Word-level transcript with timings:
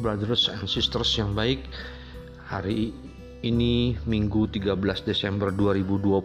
brothers 0.00 0.48
and 0.48 0.64
sisters 0.64 1.12
yang 1.20 1.36
baik. 1.36 1.60
Hari 2.48 2.90
ini 3.44 3.94
Minggu 4.08 4.48
13 4.48 4.74
Desember 5.04 5.52
2020 5.52 6.18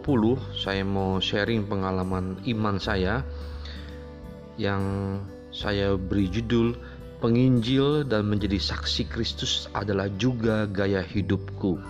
saya 0.56 0.82
mau 0.82 1.20
sharing 1.20 1.68
pengalaman 1.68 2.40
iman 2.48 2.76
saya 2.80 3.20
yang 4.56 4.82
saya 5.52 5.94
beri 6.00 6.28
judul 6.32 6.76
Penginjil 7.16 8.04
dan 8.04 8.28
menjadi 8.28 8.60
saksi 8.60 9.08
Kristus 9.08 9.72
adalah 9.72 10.12
juga 10.20 10.68
gaya 10.68 11.00
hidupku. 11.00 11.80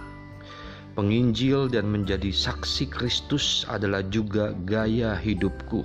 Penginjil 0.95 1.67
dan 1.67 1.91
menjadi 1.91 2.31
saksi 2.31 2.87
Kristus 2.87 3.67
adalah 3.67 4.07
juga 4.07 4.55
gaya 4.63 5.19
hidupku. 5.19 5.83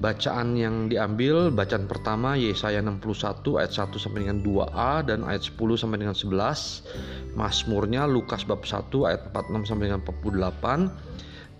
Bacaan 0.00 0.56
yang 0.56 0.88
diambil, 0.88 1.52
bacaan 1.52 1.84
pertama 1.84 2.32
Yesaya 2.32 2.80
61 2.80 3.60
ayat 3.60 3.68
1 3.76 4.00
sampai 4.00 4.24
dengan 4.24 4.40
2a 4.40 5.04
dan 5.04 5.20
ayat 5.28 5.44
10 5.44 5.76
sampai 5.76 6.00
dengan 6.00 6.16
11. 6.16 7.36
Mazmurnya 7.36 8.08
Lukas 8.08 8.48
bab 8.48 8.64
1 8.64 8.88
ayat 9.04 9.28
46 9.28 9.68
sampai 9.68 9.92
dengan 9.92 10.00
48, 10.00 10.88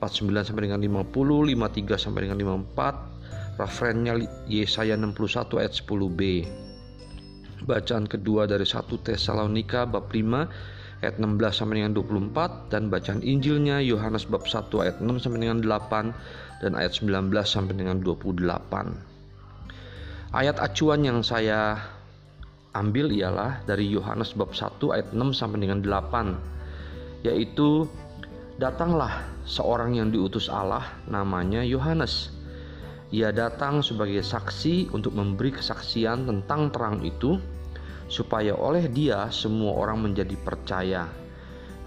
49 0.01 0.49
sampai 0.49 0.63
dengan 0.73 0.81
50, 0.81 1.53
53 1.53 2.01
sampai 2.01 2.21
dengan 2.25 2.41
54. 2.41 3.61
Referennya 3.61 4.15
Yesaya 4.49 4.97
61 4.97 5.61
ayat 5.61 5.77
10b. 5.77 6.21
Bacaan 7.69 8.09
kedua 8.09 8.49
dari 8.49 8.65
1 8.65 8.89
Tesalonika 9.05 9.85
bab 9.85 10.09
5 10.09 10.80
ayat 11.01 11.17
16 11.17 11.41
sampai 11.53 11.81
dengan 11.81 11.97
24 11.97 12.69
dan 12.69 12.93
bacaan 12.93 13.25
Injilnya 13.25 13.81
Yohanes 13.81 14.29
bab 14.29 14.45
1 14.45 14.69
ayat 14.85 14.97
6 15.01 15.21
sampai 15.21 15.41
dengan 15.49 15.65
8 15.65 16.61
dan 16.61 16.73
ayat 16.77 16.93
19 17.01 17.33
sampai 17.45 17.75
dengan 17.77 18.05
28. 18.05 18.45
Ayat 20.31 20.57
acuan 20.61 21.01
yang 21.03 21.25
saya 21.25 21.81
ambil 22.77 23.11
ialah 23.11 23.65
dari 23.67 23.89
Yohanes 23.89 24.37
bab 24.37 24.53
1 24.53 24.79
ayat 24.95 25.09
6 25.11 25.35
sampai 25.35 25.59
dengan 25.65 25.83
8 25.83 27.27
yaitu 27.27 27.89
datanglah 28.61 29.25
seorang 29.49 29.97
yang 29.97 30.13
diutus 30.13 30.53
Allah 30.53 30.85
namanya 31.09 31.65
Yohanes. 31.65 32.31
Ia 33.11 33.35
datang 33.35 33.83
sebagai 33.83 34.23
saksi 34.23 34.95
untuk 34.95 35.19
memberi 35.19 35.51
kesaksian 35.51 36.31
tentang 36.31 36.71
terang 36.71 37.03
itu 37.03 37.43
supaya 38.11 38.59
oleh 38.59 38.91
dia 38.91 39.31
semua 39.31 39.79
orang 39.79 40.11
menjadi 40.11 40.35
percaya 40.35 41.07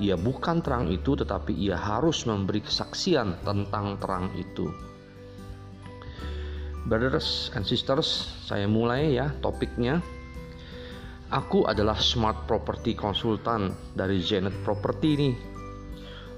ia 0.02 0.18
bukan 0.18 0.66
terang 0.66 0.90
itu, 0.90 1.14
tetapi 1.14 1.54
ia 1.54 1.78
harus 1.78 2.26
memberi 2.26 2.66
kesaksian 2.66 3.46
tentang 3.46 4.02
terang 4.02 4.34
itu. 4.34 4.66
Brothers 6.90 7.54
and 7.54 7.64
sisters, 7.64 8.34
saya 8.44 8.66
mulai 8.66 9.14
ya 9.14 9.30
topiknya. 9.40 10.02
Aku 11.30 11.66
adalah 11.66 11.98
smart 11.98 12.46
property 12.50 12.94
consultant 12.94 13.74
dari 13.94 14.22
Zenith 14.22 14.58
Property 14.66 15.12
nih. 15.18 15.36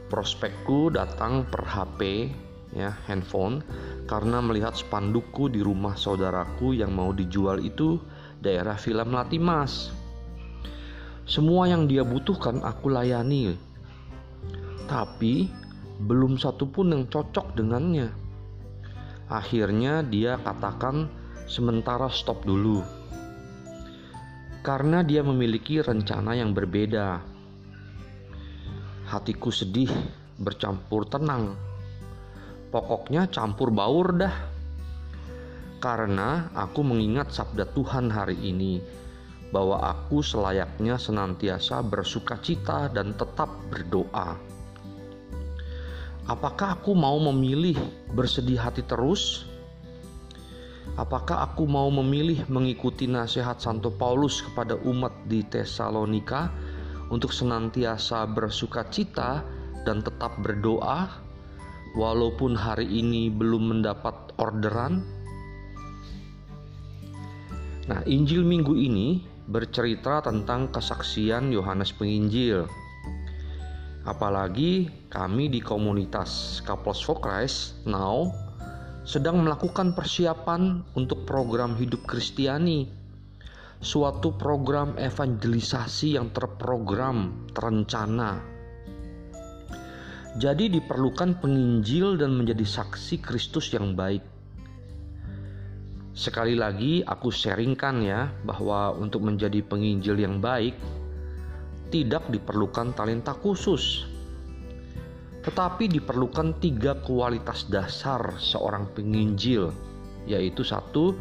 Prospekku 0.07 0.93
datang 0.93 1.49
per 1.49 1.65
HP 1.65 2.29
ya 2.75 2.93
handphone 3.09 3.65
karena 4.05 4.39
melihat 4.39 4.77
spandukku 4.77 5.49
di 5.49 5.65
rumah 5.65 5.97
saudaraku 5.97 6.77
yang 6.77 6.93
mau 6.93 7.11
dijual 7.11 7.59
itu 7.59 7.97
daerah 8.41 8.75
film 8.79 9.15
Latimas 9.15 9.95
semua 11.25 11.65
yang 11.65 11.89
dia 11.89 12.05
butuhkan 12.05 12.61
aku 12.61 12.93
layani. 12.93 13.57
Tapi 14.85 15.49
belum 16.05 16.37
satu 16.37 16.69
pun 16.69 16.93
yang 16.93 17.09
cocok 17.09 17.57
dengannya. 17.57 18.13
Akhirnya 19.25 20.05
dia 20.05 20.37
katakan 20.37 21.09
sementara 21.49 22.13
stop 22.13 22.45
dulu. 22.45 22.85
Karena 24.61 25.01
dia 25.01 25.25
memiliki 25.25 25.81
rencana 25.81 26.37
yang 26.37 26.53
berbeda. 26.53 27.25
Hatiku 29.09 29.49
sedih 29.49 29.89
bercampur 30.37 31.09
tenang. 31.09 31.57
Pokoknya 32.69 33.25
campur 33.33 33.73
baur 33.73 34.13
dah. 34.13 34.54
Karena 35.85 36.49
aku 36.57 36.81
mengingat 36.81 37.29
sabda 37.29 37.69
Tuhan 37.77 38.09
hari 38.09 38.33
ini 38.41 38.81
bahwa 39.53 39.77
aku 39.85 40.25
selayaknya 40.25 40.97
senantiasa 40.97 41.85
bersuka 41.85 42.41
cita 42.41 42.89
dan 42.89 43.13
tetap 43.13 43.53
berdoa. 43.69 44.33
Apakah 46.25 46.81
aku 46.81 46.97
mau 46.97 47.21
memilih 47.21 47.77
bersedih 48.17 48.57
hati 48.57 48.81
terus? 48.81 49.45
Apakah 50.97 51.53
aku 51.53 51.69
mau 51.69 51.93
memilih 51.93 52.41
mengikuti 52.49 53.05
nasihat 53.05 53.61
Santo 53.61 53.93
Paulus 53.93 54.41
kepada 54.41 54.81
umat 54.89 55.13
di 55.29 55.45
Tesalonika 55.45 56.49
untuk 57.13 57.29
senantiasa 57.29 58.25
bersuka 58.25 58.89
cita 58.89 59.45
dan 59.85 60.01
tetap 60.01 60.33
berdoa, 60.41 61.13
walaupun 61.93 62.57
hari 62.57 62.89
ini 62.89 63.29
belum 63.29 63.69
mendapat 63.69 64.33
orderan? 64.41 65.14
Nah, 67.85 68.01
Injil 68.09 68.41
minggu 68.41 68.73
ini 68.73 69.21
bercerita 69.45 70.17
tentang 70.25 70.73
kesaksian 70.73 71.53
Yohanes 71.53 71.93
Penginjil. 71.93 72.65
Apalagi 74.09 74.89
kami 75.05 75.53
di 75.53 75.61
komunitas 75.61 76.61
Couples 76.65 76.97
for 76.97 77.21
Christ 77.21 77.85
Now 77.85 78.33
sedang 79.05 79.45
melakukan 79.45 79.93
persiapan 79.93 80.81
untuk 80.97 81.29
program 81.29 81.77
hidup 81.77 82.09
Kristiani. 82.09 82.89
Suatu 83.77 84.33
program 84.33 84.97
evangelisasi 84.97 86.17
yang 86.17 86.33
terprogram, 86.33 87.45
terencana. 87.53 88.41
Jadi 90.41 90.73
diperlukan 90.73 91.37
penginjil 91.37 92.17
dan 92.17 92.33
menjadi 92.33 92.65
saksi 92.65 93.21
Kristus 93.21 93.69
yang 93.77 93.93
baik 93.93 94.34
Sekali 96.15 96.55
lagi 96.55 97.03
aku 97.03 97.27
sharingkan 97.27 97.99
ya 97.99 98.31
bahwa 98.47 98.95
untuk 98.95 99.27
menjadi 99.27 99.59
penginjil 99.59 100.15
yang 100.15 100.39
baik 100.39 100.71
tidak 101.91 102.23
diperlukan 102.31 102.95
talenta 102.95 103.35
khusus. 103.35 104.07
Tetapi 105.43 105.91
diperlukan 105.91 106.63
tiga 106.63 106.95
kualitas 107.03 107.67
dasar 107.67 108.39
seorang 108.39 108.87
penginjil 108.95 109.75
yaitu 110.23 110.63
satu 110.63 111.19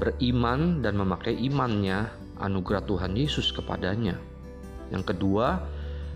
beriman 0.00 0.80
dan 0.80 0.96
memakai 0.96 1.36
imannya 1.36 2.08
anugerah 2.40 2.88
Tuhan 2.88 3.20
Yesus 3.20 3.52
kepadanya. 3.52 4.16
Yang 4.88 5.12
kedua, 5.12 5.60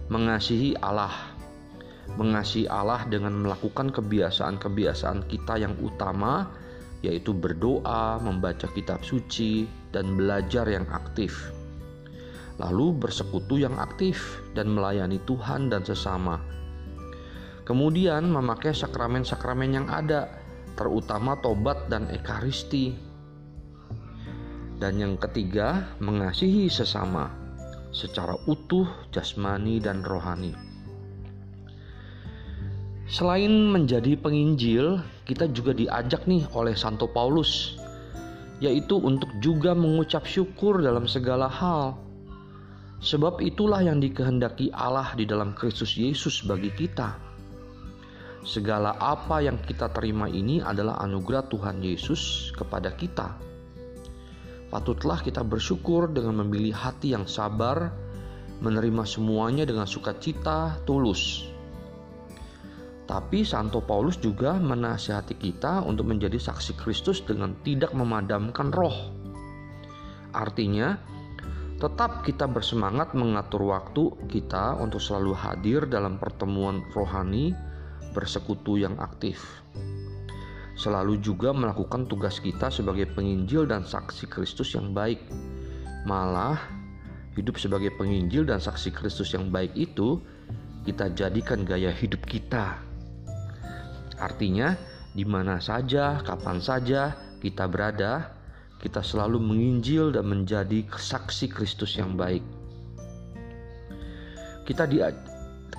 mengasihi 0.09 0.72
Allah. 0.81 1.12
Mengasihi 2.16 2.65
Allah 2.65 3.05
dengan 3.06 3.37
melakukan 3.44 3.93
kebiasaan-kebiasaan 3.93 5.28
kita 5.28 5.60
yang 5.60 5.77
utama 5.84 6.49
yaitu 7.00 7.33
berdoa, 7.33 8.21
membaca 8.21 8.69
kitab 8.72 9.00
suci, 9.00 9.65
dan 9.91 10.16
belajar 10.16 10.69
yang 10.69 10.84
aktif. 10.93 11.53
Lalu 12.61 12.93
bersekutu 13.00 13.56
yang 13.56 13.77
aktif 13.81 14.44
dan 14.53 14.69
melayani 14.77 15.16
Tuhan 15.25 15.72
dan 15.72 15.81
sesama. 15.81 16.37
Kemudian 17.65 18.28
memakai 18.28 18.77
sakramen-sakramen 18.77 19.71
yang 19.72 19.89
ada, 19.89 20.28
terutama 20.77 21.41
tobat 21.41 21.89
dan 21.89 22.10
ekaristi. 22.12 22.93
Dan 24.77 25.00
yang 25.00 25.15
ketiga, 25.16 25.97
mengasihi 26.00 26.69
sesama 26.69 27.33
secara 27.91 28.39
utuh, 28.47 28.87
jasmani, 29.10 29.83
dan 29.83 30.06
rohani. 30.06 30.69
Selain 33.10 33.50
menjadi 33.50 34.15
penginjil, 34.15 35.03
kita 35.26 35.50
juga 35.50 35.75
diajak 35.75 36.30
nih 36.30 36.47
oleh 36.54 36.78
Santo 36.78 37.10
Paulus, 37.10 37.74
yaitu 38.62 39.03
untuk 39.03 39.27
juga 39.42 39.74
mengucap 39.74 40.22
syukur 40.22 40.78
dalam 40.78 41.10
segala 41.10 41.51
hal. 41.51 41.98
Sebab 43.03 43.42
itulah 43.42 43.83
yang 43.83 43.98
dikehendaki 43.98 44.71
Allah 44.71 45.10
di 45.18 45.27
dalam 45.27 45.59
Kristus 45.59 45.98
Yesus 45.98 46.47
bagi 46.47 46.71
kita. 46.71 47.18
Segala 48.47 48.95
apa 49.03 49.42
yang 49.42 49.59
kita 49.59 49.91
terima 49.91 50.30
ini 50.30 50.62
adalah 50.62 51.03
anugerah 51.03 51.51
Tuhan 51.51 51.83
Yesus 51.83 52.54
kepada 52.54 52.95
kita. 52.95 53.34
Patutlah 54.71 55.18
kita 55.18 55.42
bersyukur 55.42 56.15
dengan 56.15 56.47
memilih 56.47 56.78
hati 56.78 57.18
yang 57.18 57.27
sabar, 57.27 57.91
menerima 58.62 59.03
semuanya 59.03 59.66
dengan 59.66 59.91
sukacita 59.91 60.78
tulus 60.86 61.49
tapi 63.10 63.42
Santo 63.42 63.83
Paulus 63.83 64.22
juga 64.22 64.54
menasihati 64.54 65.34
kita 65.34 65.83
untuk 65.83 66.07
menjadi 66.07 66.39
saksi 66.39 66.78
Kristus 66.78 67.18
dengan 67.27 67.59
tidak 67.66 67.91
memadamkan 67.91 68.71
roh. 68.71 69.10
Artinya, 70.30 70.95
tetap 71.83 72.22
kita 72.22 72.47
bersemangat 72.47 73.10
mengatur 73.18 73.66
waktu 73.74 74.15
kita 74.30 74.78
untuk 74.78 75.03
selalu 75.03 75.34
hadir 75.34 75.91
dalam 75.91 76.22
pertemuan 76.22 76.86
rohani 76.95 77.51
bersekutu 78.15 78.78
yang 78.78 78.95
aktif. 79.03 79.42
selalu 80.80 81.21
juga 81.21 81.53
melakukan 81.53 82.09
tugas 82.09 82.41
kita 82.41 82.72
sebagai 82.72 83.04
penginjil 83.12 83.68
dan 83.68 83.84
saksi 83.84 84.24
Kristus 84.33 84.72
yang 84.72 84.97
baik. 84.97 85.21
Malah, 86.09 86.57
hidup 87.36 87.60
sebagai 87.60 87.92
penginjil 88.01 88.48
dan 88.48 88.65
saksi 88.65 88.89
Kristus 88.89 89.36
yang 89.36 89.53
baik 89.53 89.77
itu 89.77 90.24
kita 90.89 91.12
jadikan 91.12 91.68
gaya 91.68 91.92
hidup 91.92 92.24
kita. 92.24 92.90
Artinya, 94.21 94.77
di 95.11 95.25
mana 95.25 95.59
saja, 95.59 96.21
kapan 96.21 96.61
saja 96.61 97.17
kita 97.41 97.65
berada, 97.67 98.37
kita 98.78 99.01
selalu 99.01 99.41
menginjil 99.41 100.13
dan 100.13 100.28
menjadi 100.28 100.84
saksi 100.87 101.49
Kristus 101.49 101.97
yang 101.97 102.15
baik. 102.15 102.45
Kita 104.69 104.84
di 104.84 105.01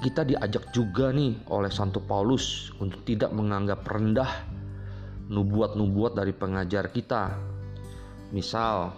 kita 0.02 0.26
diajak 0.26 0.74
juga 0.74 1.14
nih 1.14 1.46
oleh 1.54 1.70
Santo 1.70 2.02
Paulus 2.02 2.74
untuk 2.82 3.06
tidak 3.06 3.30
menganggap 3.30 3.86
rendah 3.86 4.50
nubuat-nubuat 5.30 6.18
dari 6.18 6.34
pengajar 6.34 6.90
kita. 6.90 7.38
Misal, 8.34 8.92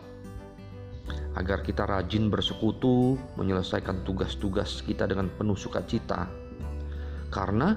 agar 1.36 1.60
kita 1.62 1.84
rajin 1.84 2.32
bersekutu, 2.32 3.20
menyelesaikan 3.36 4.08
tugas-tugas 4.08 4.82
kita 4.88 5.04
dengan 5.04 5.28
penuh 5.28 5.60
sukacita. 5.60 6.32
Karena 7.28 7.76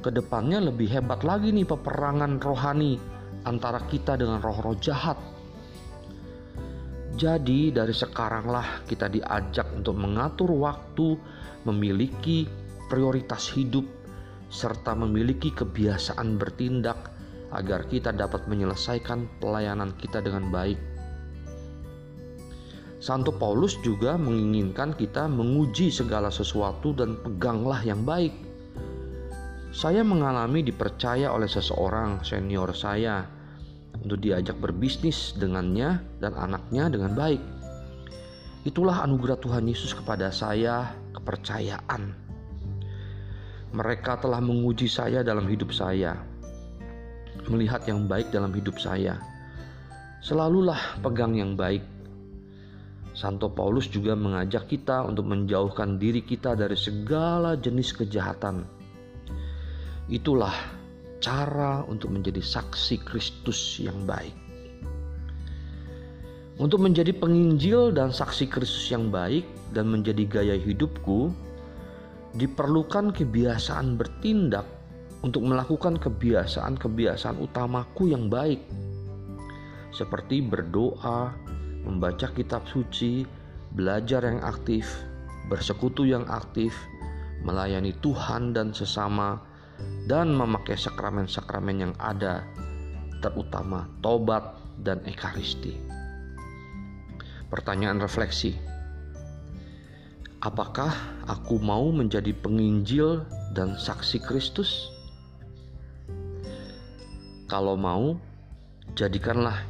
ke 0.00 0.10
depannya 0.12 0.60
lebih 0.60 0.88
hebat 0.90 1.24
lagi 1.24 1.52
nih 1.52 1.64
peperangan 1.68 2.40
rohani 2.40 2.96
antara 3.46 3.80
kita 3.86 4.18
dengan 4.18 4.42
roh-roh 4.42 4.76
jahat. 4.76 5.16
Jadi 7.16 7.72
dari 7.72 7.96
sekaranglah 7.96 8.84
kita 8.84 9.08
diajak 9.08 9.72
untuk 9.72 9.96
mengatur 9.96 10.52
waktu, 10.52 11.16
memiliki 11.64 12.44
prioritas 12.92 13.48
hidup, 13.56 13.88
serta 14.52 14.92
memiliki 14.92 15.48
kebiasaan 15.48 16.36
bertindak 16.36 17.10
agar 17.56 17.88
kita 17.88 18.12
dapat 18.12 18.44
menyelesaikan 18.50 19.26
pelayanan 19.40 19.96
kita 19.96 20.20
dengan 20.20 20.52
baik. 20.52 20.76
Santo 23.00 23.30
Paulus 23.30 23.78
juga 23.84 24.16
menginginkan 24.18 24.96
kita 24.96 25.28
menguji 25.30 25.92
segala 25.92 26.32
sesuatu 26.32 26.90
dan 26.96 27.14
peganglah 27.20 27.78
yang 27.84 28.02
baik. 28.02 28.45
Saya 29.76 30.00
mengalami 30.00 30.64
dipercaya 30.64 31.28
oleh 31.36 31.44
seseorang 31.44 32.24
senior 32.24 32.72
saya 32.72 33.28
untuk 34.00 34.24
diajak 34.24 34.56
berbisnis 34.56 35.36
dengannya 35.36 36.00
dan 36.16 36.32
anaknya 36.32 36.88
dengan 36.88 37.12
baik. 37.12 37.42
Itulah 38.64 39.04
anugerah 39.04 39.36
Tuhan 39.36 39.68
Yesus 39.68 39.92
kepada 39.92 40.32
saya, 40.32 40.96
kepercayaan. 41.12 42.08
Mereka 43.76 44.24
telah 44.24 44.40
menguji 44.40 44.88
saya 44.88 45.20
dalam 45.20 45.44
hidup 45.44 45.68
saya 45.76 46.16
melihat 47.48 47.84
yang 47.86 48.06
baik 48.06 48.30
dalam 48.34 48.50
hidup 48.54 48.78
saya. 48.80 49.18
Selalulah 50.22 50.98
pegang 51.04 51.38
yang 51.38 51.54
baik. 51.54 51.84
Santo 53.16 53.48
Paulus 53.48 53.88
juga 53.88 54.12
mengajak 54.12 54.68
kita 54.68 55.04
untuk 55.04 55.24
menjauhkan 55.28 55.96
diri 55.96 56.20
kita 56.20 56.52
dari 56.52 56.76
segala 56.76 57.56
jenis 57.56 57.96
kejahatan. 57.96 58.75
Itulah 60.06 60.54
cara 61.18 61.82
untuk 61.90 62.14
menjadi 62.14 62.38
saksi 62.38 63.02
Kristus 63.02 63.82
yang 63.82 64.06
baik. 64.06 64.34
Untuk 66.56 66.80
menjadi 66.80 67.12
penginjil 67.12 67.92
dan 67.92 68.14
saksi 68.14 68.48
Kristus 68.48 68.88
yang 68.88 69.12
baik 69.12 69.44
dan 69.76 69.92
menjadi 69.92 70.24
gaya 70.24 70.56
hidupku, 70.56 71.28
diperlukan 72.38 73.12
kebiasaan 73.12 74.00
bertindak 74.00 74.64
untuk 75.20 75.44
melakukan 75.44 75.98
kebiasaan-kebiasaan 76.00 77.40
utamaku 77.40 78.12
yang 78.12 78.28
baik, 78.28 78.62
seperti 79.90 80.44
berdoa, 80.44 81.32
membaca 81.82 82.28
kitab 82.30 82.62
suci, 82.68 83.24
belajar 83.72 84.22
yang 84.24 84.40
aktif, 84.44 84.86
bersekutu 85.48 86.04
yang 86.04 86.24
aktif, 86.28 86.72
melayani 87.42 87.96
Tuhan 88.04 88.52
dan 88.52 88.76
sesama, 88.76 89.40
dan 90.06 90.32
memakai 90.32 90.78
sakramen-sakramen 90.78 91.90
yang 91.90 91.94
ada, 91.98 92.46
terutama 93.18 93.90
tobat 94.00 94.56
dan 94.80 95.02
ekaristi. 95.04 95.74
Pertanyaan 97.50 97.98
refleksi: 97.98 98.54
Apakah 100.42 100.94
aku 101.26 101.58
mau 101.58 101.90
menjadi 101.90 102.30
penginjil 102.30 103.26
dan 103.56 103.74
saksi 103.74 104.22
Kristus? 104.22 104.92
Kalau 107.46 107.78
mau, 107.78 108.18
jadikanlah 108.98 109.62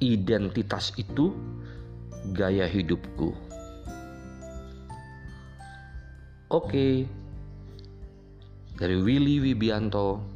identitas 0.00 0.92
itu 0.96 1.32
gaya 2.32 2.64
hidupku. 2.68 3.32
Oke, 6.46 7.10
dari 8.76 8.96
Willy 9.00 9.40
Wibianto. 9.40 10.35